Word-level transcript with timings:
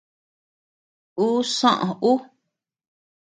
Ú 1.25 1.27
soʼö 1.57 1.89
ú. 2.11 2.13